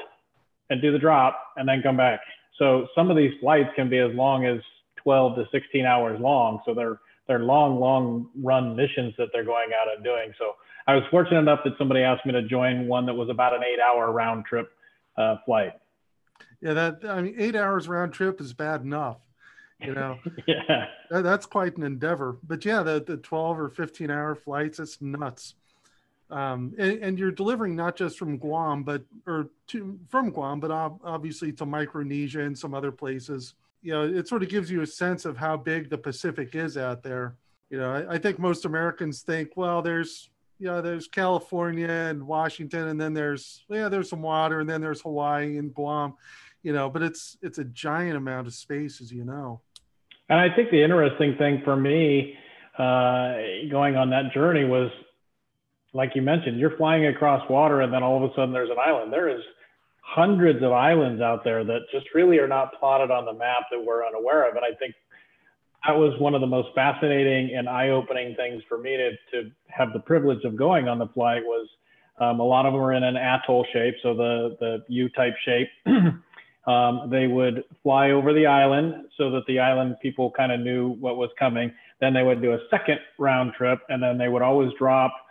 [0.71, 2.21] and do the drop and then come back.
[2.59, 4.61] So some of these flights can be as long as
[5.03, 6.61] 12 to 16 hours long.
[6.67, 10.33] So they're they're long, long run missions that they're going out and doing.
[10.37, 10.55] So
[10.89, 13.63] I was fortunate enough that somebody asked me to join one that was about an
[13.63, 14.73] eight hour round trip
[15.17, 15.75] uh, flight.
[16.61, 19.19] Yeah, that I mean, eight hours round trip is bad enough.
[19.81, 22.37] You know, yeah, that, that's quite an endeavor.
[22.43, 25.55] But yeah, the the twelve or fifteen hour flights, it's nuts.
[26.31, 30.71] Um, and, and, you're delivering not just from Guam, but or to from Guam, but
[30.71, 34.87] obviously to Micronesia and some other places you know, it sort of gives you a
[34.87, 37.37] sense of how big the Pacific is out there.
[37.71, 40.30] You know, I, I think most Americans think, well, there's,
[40.61, 44.83] you know, there's California and Washington, and then there's, yeah, there's some water, and then
[44.83, 46.15] there's Hawaii and Guam,
[46.63, 49.63] you know, but it's it's a giant amount of space, as you know.
[50.29, 52.35] And I think the interesting thing for me
[52.79, 53.37] uh,
[53.71, 54.91] going on that journey was,
[55.95, 58.77] like you mentioned, you're flying across water, and then all of a sudden there's an
[58.79, 59.11] island.
[59.11, 59.43] There is
[60.03, 63.83] hundreds of islands out there that just really are not plotted on the map that
[63.83, 64.57] we're unaware of.
[64.57, 64.95] And I think
[65.87, 69.93] that was one of the most fascinating and eye-opening things for me to, to have
[69.93, 71.69] the privilege of going on the flight was
[72.21, 75.69] um, a lot of them were in an atoll shape, so the, the U-type shape.
[76.67, 80.91] um, they would fly over the island so that the island people kind of knew
[81.01, 81.73] what was coming.
[82.01, 85.13] Then they would do a second round trip, and then they would always drop–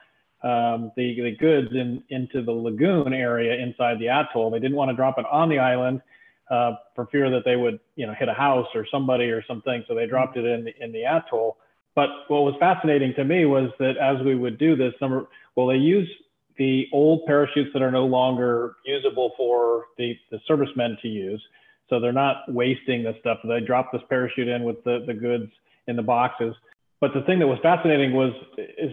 [0.41, 4.49] um, the, the goods in, into the lagoon area inside the atoll.
[4.49, 6.01] They didn't want to drop it on the island
[6.49, 9.83] uh, for fear that they would, you know, hit a house or somebody or something.
[9.87, 11.57] So they dropped it in the, in the atoll.
[11.95, 15.67] But what was fascinating to me was that as we would do this, number well,
[15.67, 16.09] they use
[16.57, 21.41] the old parachutes that are no longer usable for the, the servicemen to use.
[21.89, 23.39] So they're not wasting the stuff.
[23.43, 25.51] They drop this parachute in with the, the goods
[25.87, 26.53] in the boxes.
[27.01, 28.91] But the thing that was fascinating was is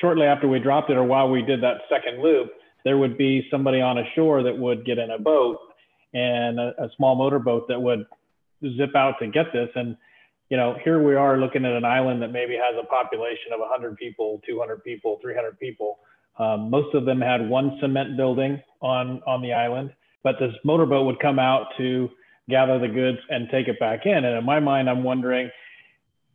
[0.00, 2.50] shortly after we dropped it or while we did that second loop,
[2.84, 5.58] there would be somebody on a shore that would get in a boat
[6.14, 8.06] and a, a small motorboat that would
[8.76, 9.68] zip out to get this.
[9.74, 9.96] And,
[10.50, 13.60] you know, here we are looking at an island that maybe has a population of
[13.60, 15.98] 100 people, 200 people, 300 people.
[16.38, 21.06] Um, most of them had one cement building on, on the island, but this motorboat
[21.06, 22.08] would come out to
[22.48, 24.24] gather the goods and take it back in.
[24.24, 25.50] And in my mind, I'm wondering,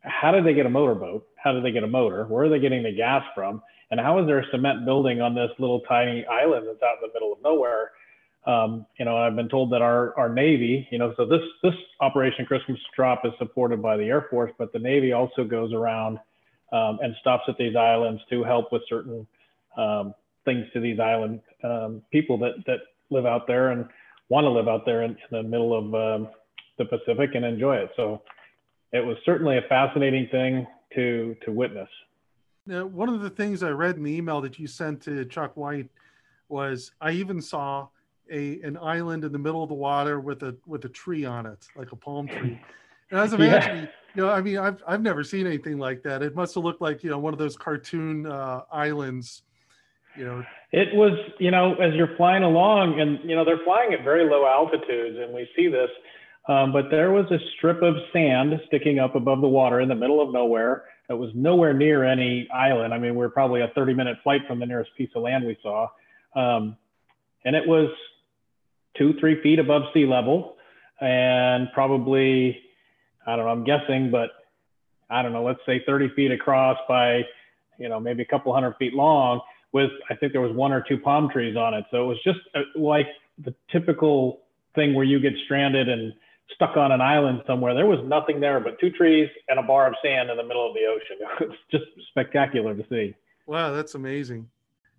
[0.01, 1.27] how did they get a motorboat?
[1.35, 2.25] How did they get a motor?
[2.25, 3.61] Where are they getting the gas from?
[3.91, 7.07] And how is there a cement building on this little tiny island that's out in
[7.07, 7.91] the middle of nowhere?
[8.47, 11.73] Um, you know, I've been told that our, our Navy, you know, so this, this
[11.99, 16.17] Operation Christmas Drop is supported by the Air Force, but the Navy also goes around
[16.71, 19.27] um, and stops at these islands to help with certain
[19.77, 20.13] um,
[20.45, 22.79] things to these island um, people that, that
[23.09, 23.85] live out there and
[24.29, 26.29] want to live out there in, in the middle of um,
[26.77, 27.91] the Pacific and enjoy it.
[27.97, 28.21] So
[28.93, 31.89] it was certainly a fascinating thing to to witness.
[32.65, 35.55] Now, one of the things I read in the email that you sent to Chuck
[35.55, 35.89] White
[36.49, 37.89] was I even saw
[38.31, 41.45] a an island in the middle of the water with a with a tree on
[41.45, 42.59] it, like a palm tree.
[43.09, 43.89] And I was imagining, yeah.
[44.15, 46.21] you know, I mean, I've I've never seen anything like that.
[46.21, 49.43] It must have looked like you know one of those cartoon uh, islands.
[50.17, 53.93] You know, it was you know as you're flying along, and you know they're flying
[53.93, 55.89] at very low altitudes, and we see this
[56.47, 59.95] um, but there was a strip of sand sticking up above the water in the
[59.95, 60.85] middle of nowhere.
[61.09, 62.93] It was nowhere near any island.
[62.93, 65.45] I mean, we are probably a 30 minute flight from the nearest piece of land
[65.45, 65.89] we saw.
[66.35, 66.77] Um,
[67.43, 67.89] and it was
[68.97, 70.57] two, three feet above sea level
[70.99, 72.59] and probably,
[73.25, 74.29] I don't know, I'm guessing, but
[75.09, 77.21] I don't know, let's say 30 feet across by,
[77.77, 79.41] you know, maybe a couple hundred feet long
[79.73, 81.85] with, I think there was one or two palm trees on it.
[81.91, 83.07] So it was just uh, like
[83.43, 84.41] the typical
[84.75, 86.13] thing where you get stranded and
[86.55, 87.73] stuck on an island somewhere.
[87.73, 90.67] There was nothing there but two trees and a bar of sand in the middle
[90.67, 91.17] of the ocean.
[91.41, 93.15] It was just spectacular to see.
[93.45, 94.49] Wow, that's amazing.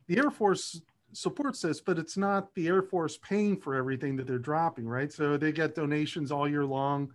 [0.07, 0.81] The Air Force
[1.13, 5.13] supports this, but it's not the Air Force paying for everything that they're dropping, right?
[5.13, 7.13] So they get donations all year long.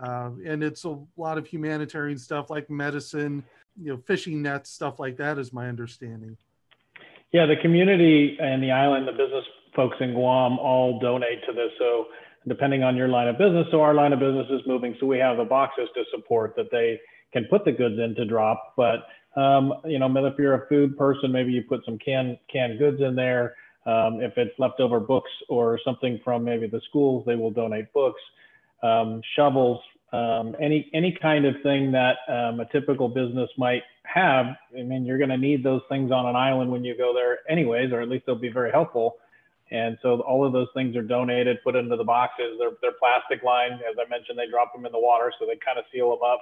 [0.00, 3.44] Uh, and it's a lot of humanitarian stuff like medicine,
[3.80, 6.36] you know, fishing nets, stuff like that, is my understanding.
[7.32, 11.70] Yeah, the community and the island, the business folks in Guam all donate to this.
[11.78, 12.06] So
[12.48, 15.18] depending on your line of business, so our line of business is moving, so we
[15.18, 16.98] have the boxes to support that they
[17.32, 18.74] can put the goods in to drop.
[18.76, 19.00] But
[19.36, 23.00] um, you know, if you're a food person, maybe you put some canned canned goods
[23.00, 23.54] in there.
[23.86, 28.20] Um, if it's leftover books or something from maybe the schools, they will donate books,
[28.82, 29.80] um, shovels,
[30.12, 34.46] um, any any kind of thing that um, a typical business might have.
[34.76, 37.38] I mean, you're going to need those things on an island when you go there,
[37.48, 39.16] anyways, or at least they'll be very helpful.
[39.70, 42.58] And so all of those things are donated, put into the boxes.
[42.58, 43.74] They're, they're plastic lined.
[43.74, 46.24] As I mentioned, they drop them in the water, so they kind of seal them
[46.26, 46.40] up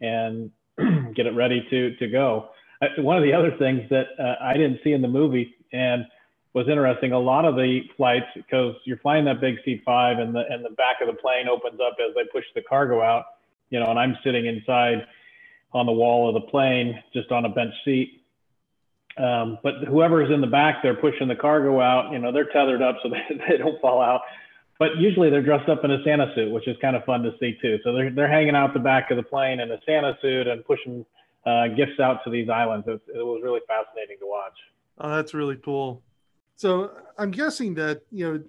[0.00, 0.50] and
[1.14, 2.48] get it ready to to go.
[2.80, 6.04] Uh, one of the other things that uh, I didn't see in the movie and
[6.54, 7.12] was interesting.
[7.12, 10.70] A lot of the flights, because you're flying that big C5 and the and the
[10.70, 13.24] back of the plane opens up as they push the cargo out,
[13.70, 15.06] you know, and I'm sitting inside
[15.72, 18.22] on the wall of the plane, just on a bench seat.
[19.16, 22.12] Um, but whoever is in the back, they're pushing the cargo out.
[22.12, 24.22] You know, they're tethered up so they, they don't fall out.
[24.82, 27.30] But usually they're dressed up in a Santa suit, which is kind of fun to
[27.38, 27.78] see too.
[27.84, 30.64] So they're they're hanging out the back of the plane in a Santa suit and
[30.64, 31.06] pushing
[31.46, 32.88] uh, gifts out to these islands.
[32.88, 34.58] It, it was really fascinating to watch.
[34.98, 36.02] Oh, that's really cool.
[36.56, 38.42] So I'm guessing that you know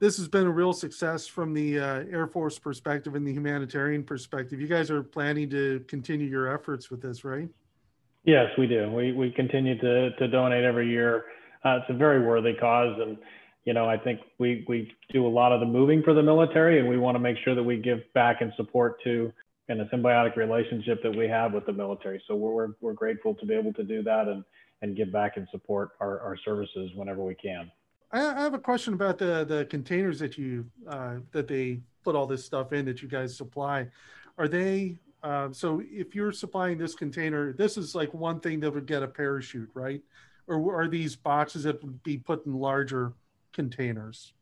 [0.00, 4.02] this has been a real success from the uh, Air Force perspective and the humanitarian
[4.02, 4.60] perspective.
[4.60, 7.48] You guys are planning to continue your efforts with this, right?
[8.24, 8.90] Yes, we do.
[8.90, 11.26] We we continue to to donate every year.
[11.64, 13.16] Uh, it's a very worthy cause, and
[13.64, 16.78] you know I think we we do a lot of the moving for the military,
[16.78, 19.32] and we want to make sure that we give back and support to
[19.68, 22.22] in a symbiotic relationship that we have with the military.
[22.26, 24.44] So we're we're, grateful to be able to do that and
[24.82, 27.70] and give back and support our, our services whenever we can.
[28.10, 32.26] I have a question about the the containers that you uh, that they put all
[32.26, 33.88] this stuff in that you guys supply.
[34.38, 35.82] Are they uh, so?
[35.84, 39.70] If you're supplying this container, this is like one thing that would get a parachute,
[39.72, 40.02] right?
[40.48, 43.12] Or are these boxes that would be put in larger
[43.52, 44.32] containers?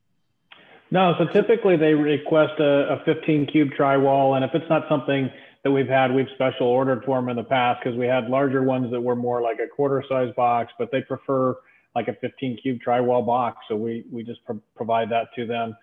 [0.91, 5.31] No, so typically they request a, a 15 cube tri-wall, and if it's not something
[5.63, 8.63] that we've had, we've special ordered for them in the past because we had larger
[8.63, 11.57] ones that were more like a quarter size box, but they prefer
[11.95, 13.59] like a 15 cube tri-wall box.
[13.69, 15.77] So we, we just pro provide that to them.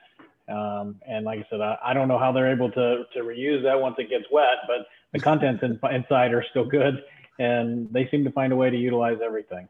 [0.50, 3.64] Um, and like I said, I, I, don't know how they're able to, to reuse
[3.64, 7.04] that once it gets wet, but the contents in, inside are still good
[7.40, 9.68] and they seem to find a way to utilize everything.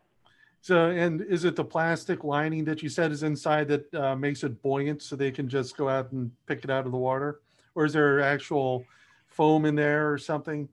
[0.67, 4.43] So, and is it the plastic lining that you said is inside that uh, makes
[4.43, 7.39] it buoyant so they can just go out and pick it out of the water?
[7.73, 8.83] Or is there actual
[9.27, 10.67] foam in there or something?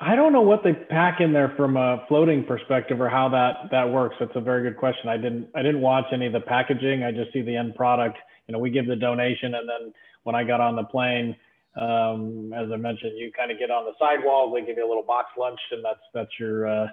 [0.00, 3.70] I don't know what they pack in there from a floating perspective or how that
[3.70, 4.16] that works.
[4.18, 5.08] That's a very good question.
[5.08, 7.04] I didn't I didn't watch any of the packaging.
[7.04, 8.18] I just see the end product.
[8.48, 9.92] You know, we give the donation, and then
[10.24, 11.36] when I got on the plane,
[11.80, 14.52] um, as I mentioned, you kind of get on the sidewall.
[14.52, 16.88] They give you a little box lunch, and that's that's your uh,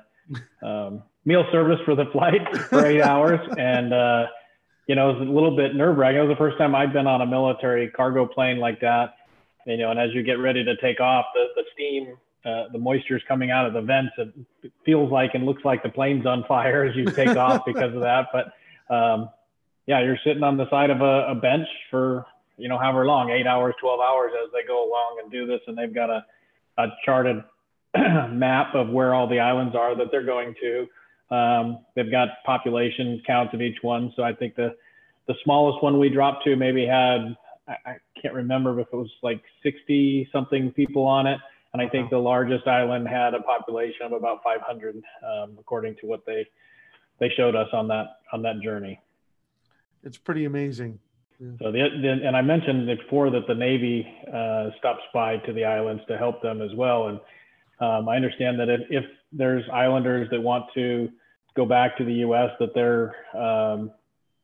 [0.63, 3.39] um, meal service for the flight for eight hours.
[3.57, 4.25] And uh,
[4.87, 6.17] you know, it was a little bit nerve wracking.
[6.17, 9.13] It was the first time I'd been on a military cargo plane like that
[9.65, 12.79] you know, and as you get ready to take off, the, the steam, uh, the
[12.79, 14.13] moisture is coming out of the vents.
[14.17, 17.93] It feels like and looks like the plane's on fire as you take off because
[17.93, 18.27] of that.
[18.33, 19.29] But um,
[19.85, 22.25] yeah, you're sitting on the side of a, a, bench for,
[22.57, 25.59] you know, however long, eight hours, 12 hours as they go along and do this.
[25.67, 26.25] And they've got a,
[26.77, 27.43] a charted
[27.95, 30.87] map of where all the islands are that they're going to.
[31.31, 34.11] Um, they've got population counts of each one.
[34.15, 34.75] So I think the,
[35.27, 37.35] the smallest one we dropped to maybe had
[37.69, 41.39] I, I can't remember if it was like 60 something people on it.
[41.71, 46.07] And I think the largest island had a population of about 500, um, according to
[46.07, 46.47] what they
[47.19, 48.99] they showed us on that on that journey.
[50.03, 50.99] It's pretty amazing.
[51.59, 55.63] So the, the, and I mentioned before that the Navy uh, stops by to the
[55.63, 57.07] islands to help them as well.
[57.07, 57.19] And
[57.79, 61.07] um, I understand that if, if, there's islanders that want to
[61.55, 63.91] go back to the U.S., that they're um,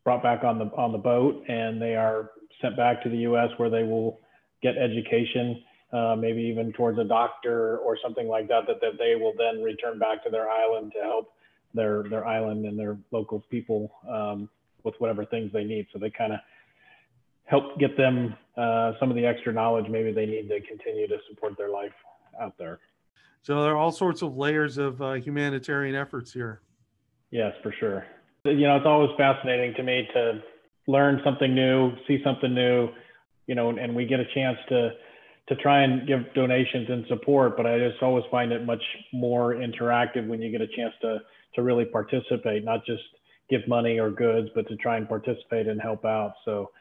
[0.04, 2.30] brought back on the on the boat and they are
[2.62, 3.50] sent back to the U.S.
[3.58, 4.20] where they will
[4.62, 9.16] get education uh, maybe even towards a doctor or something like that, that, that they
[9.16, 11.34] will then return back to their island to help
[11.74, 14.50] their, their island and their local people um,
[14.84, 15.88] with whatever things they need.
[15.94, 16.40] So they kind of
[17.46, 21.18] help get them uh, some of the extra knowledge maybe they need to continue to
[21.30, 21.94] support their life
[22.42, 22.80] out there.
[23.46, 26.62] So there are all sorts of layers of uh, humanitarian efforts here.
[27.30, 28.04] Yes, for sure.
[28.44, 30.42] You know, it's always fascinating to me to
[30.88, 32.90] learn something new, see something new,
[33.46, 34.90] you know, and we get a chance to
[35.50, 38.82] to try and give donations and support, but I just always find it much
[39.14, 41.20] more interactive when you get a chance to
[41.54, 43.04] to really participate, not just
[43.52, 46.34] give money or goods, but to try and participate and help out.
[46.46, 46.72] So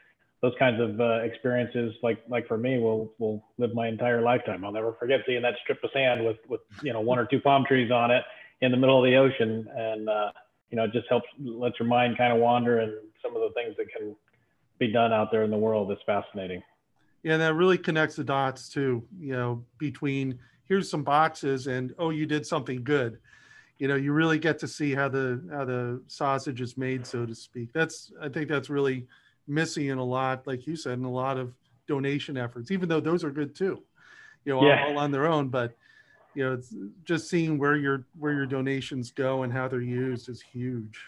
[0.45, 4.63] those kinds of uh, experiences, like like for me, will will live my entire lifetime.
[4.63, 7.39] I'll never forget seeing that strip of sand with with you know one or two
[7.39, 8.23] palm trees on it
[8.61, 10.31] in the middle of the ocean, and uh,
[10.69, 12.93] you know it just helps lets your mind kind of wander and
[13.23, 14.15] some of the things that can
[14.77, 16.61] be done out there in the world is fascinating.
[17.23, 19.03] Yeah, and that really connects the dots too.
[19.19, 23.17] You know, between here's some boxes and oh, you did something good.
[23.79, 27.25] You know, you really get to see how the how the sausage is made, so
[27.25, 27.73] to speak.
[27.73, 29.07] That's I think that's really
[29.47, 31.53] missing in a lot, like you said, in a lot of
[31.87, 33.81] donation efforts, even though those are good too,
[34.43, 34.85] you know, yeah.
[34.85, 35.49] all, all, on their own.
[35.49, 35.75] But
[36.33, 36.73] you know, it's
[37.03, 40.99] just seeing where your where your donations go and how they're used is huge.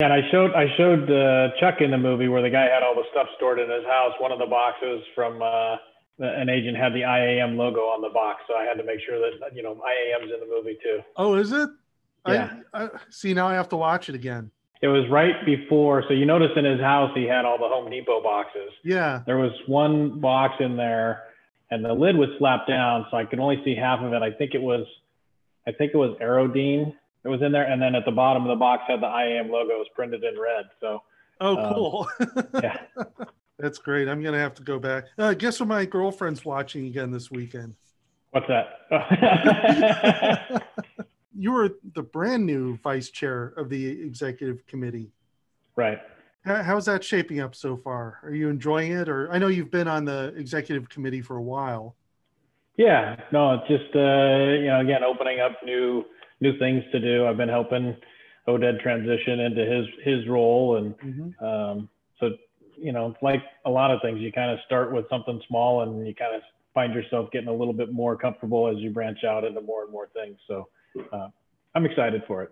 [0.00, 2.94] And I showed I showed uh, Chuck in the movie where the guy had all
[2.94, 4.12] the stuff stored in his house.
[4.20, 5.76] One of the boxes from uh,
[6.18, 9.18] an agent had the IAM logo on the box, so I had to make sure
[9.18, 11.00] that you know IAM's in the movie too.
[11.16, 11.70] Oh, is it?
[12.28, 12.58] Yeah.
[12.74, 14.50] I, I, see now I have to watch it again.
[14.82, 16.04] It was right before.
[16.06, 18.70] So you notice in his house he had all the Home Depot boxes.
[18.84, 19.22] Yeah.
[19.26, 21.24] There was one box in there,
[21.70, 24.22] and the lid was slapped down, so I could only see half of it.
[24.22, 24.86] I think it was,
[25.66, 26.94] I think it was Aerodean.
[27.24, 29.50] It was in there, and then at the bottom of the box had the IAM
[29.50, 29.74] logo.
[29.74, 30.66] It was printed in red.
[30.80, 31.02] So.
[31.40, 32.08] Oh, um, cool.
[32.20, 32.78] Um, yeah.
[33.58, 34.06] That's great.
[34.06, 35.04] I'm gonna have to go back.
[35.16, 35.68] Uh, guess what?
[35.68, 37.74] My girlfriend's watching again this weekend.
[38.32, 38.80] What's that?
[41.38, 45.10] you were the brand new vice chair of the executive committee.
[45.76, 45.98] Right.
[46.44, 48.20] How's that shaping up so far?
[48.22, 49.08] Are you enjoying it?
[49.08, 51.96] Or I know you've been on the executive committee for a while.
[52.76, 56.04] Yeah, no, it's just uh, you know again opening up new
[56.40, 57.26] new things to do.
[57.26, 57.96] I've been helping
[58.46, 61.44] Oded transition into his his role, and mm-hmm.
[61.44, 61.88] um,
[62.20, 62.30] so
[62.76, 66.06] you know like a lot of things, you kind of start with something small, and
[66.06, 66.42] you kind of
[66.74, 69.90] find yourself getting a little bit more comfortable as you branch out into more and
[69.90, 70.36] more things.
[70.46, 70.68] So
[71.12, 71.28] uh,
[71.74, 72.50] I'm excited for it.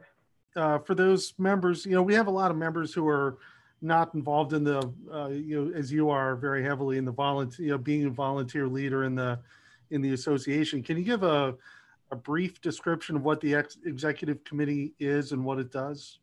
[0.56, 3.38] Uh, for those members, you know, we have a lot of members who are
[3.82, 7.66] not involved in the, uh, you know, as you are very heavily in the volunteer,
[7.66, 9.38] you know, being a volunteer leader in the
[9.90, 10.82] in the association.
[10.82, 11.54] Can you give a
[12.10, 16.18] a brief description of what the ex- executive committee is and what it does?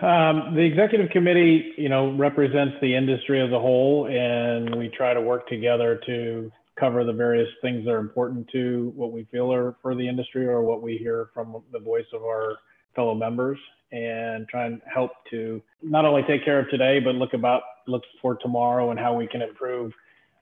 [0.00, 5.12] Um, the executive committee, you know, represents the industry as a whole, and we try
[5.12, 9.52] to work together to cover the various things that are important to what we feel
[9.52, 12.56] are for the industry or what we hear from the voice of our
[12.94, 13.58] fellow members
[13.92, 18.02] and try and help to not only take care of today but look about look
[18.20, 19.92] for tomorrow and how we can improve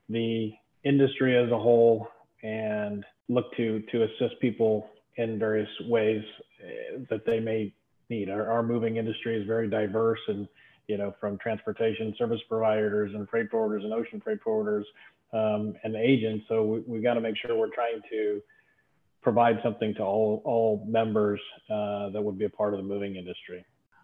[0.09, 0.51] the
[0.83, 2.07] industry as a whole
[2.43, 6.23] and look to to assist people in various ways
[6.63, 7.73] eh, that they may
[8.09, 8.29] need.
[8.29, 10.47] Our, our moving industry is very diverse and
[10.87, 14.83] you know from transportation service providers and freight forwarders and ocean freight forwarders
[15.33, 16.45] um, and agents.
[16.49, 18.41] So we, we got to make sure we're trying to
[19.21, 23.15] provide something to all, all members uh, that would be a part of the moving
[23.15, 23.63] industry.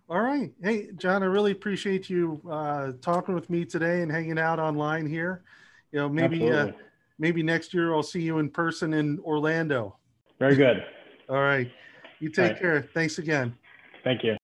[0.09, 0.53] All right.
[0.61, 5.05] Hey, John, I really appreciate you uh, talking with me today and hanging out online
[5.05, 5.43] here.
[5.91, 6.71] You know, maybe uh,
[7.19, 9.97] maybe next year I'll see you in person in Orlando.
[10.39, 10.78] Very good.
[11.30, 11.69] All right.
[12.19, 12.88] You take care.
[12.93, 13.55] Thanks again.
[14.03, 14.38] Thank you.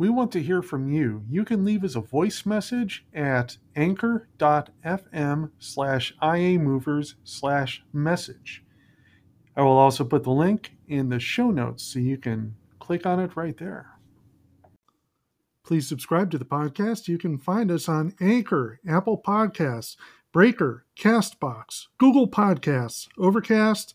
[0.00, 1.24] We want to hear from you.
[1.28, 8.64] You can leave us a voice message at anchor.fm slash iamovers slash message.
[9.54, 13.20] I will also put the link in the show notes so you can click on
[13.20, 13.90] it right there.
[15.66, 17.06] Please subscribe to the podcast.
[17.06, 19.96] You can find us on Anchor, Apple Podcasts,
[20.32, 23.92] Breaker, Castbox, Google Podcasts, Overcast,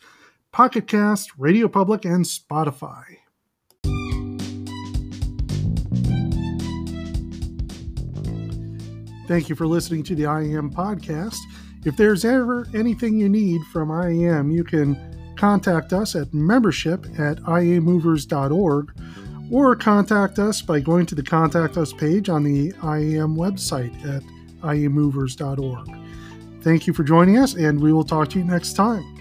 [0.51, 3.24] Pocket Cast, Radio Public, and Spotify.
[9.28, 11.38] Thank you for listening to the IAM podcast.
[11.84, 14.97] If there's ever anything you need from IAM, you can
[15.36, 18.93] contact us at membership at iamovers.org
[19.51, 24.23] or contact us by going to the Contact Us page on the IAM website at
[24.61, 25.89] iamovers.org.
[26.61, 29.14] Thank you for joining us, and we will talk to you next time.